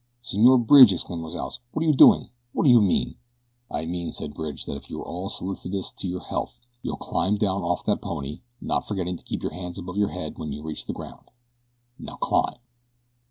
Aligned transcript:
"Senor 0.23 0.57
Bridge!" 0.57 0.91
exclaimed 0.91 1.21
Rozales. 1.21 1.59
"What 1.73 1.83
are 1.85 1.87
you 1.87 1.93
doing? 1.93 2.29
What 2.53 2.63
do 2.63 2.71
you 2.71 2.81
mean?" 2.81 3.17
"I 3.69 3.85
mean," 3.85 4.11
said 4.11 4.33
Bridge, 4.33 4.65
"that 4.65 4.73
if 4.75 4.89
you 4.89 4.97
are 4.97 5.03
at 5.07 5.07
all 5.07 5.29
solicitous 5.29 5.93
of 5.95 6.03
your 6.03 6.21
health 6.21 6.59
you'll 6.81 6.95
climb 6.97 7.37
down 7.37 7.61
off 7.61 7.85
that 7.85 8.01
pony, 8.01 8.41
not 8.59 8.87
forgetting 8.87 9.17
to 9.17 9.23
keep 9.23 9.43
your 9.43 9.53
hands 9.53 9.77
above 9.77 9.97
your 9.97 10.09
head 10.09 10.39
when 10.39 10.51
you 10.53 10.63
reach 10.63 10.87
the 10.87 10.93
ground. 10.93 11.29
Now 11.99 12.15
climb!" 12.15 12.57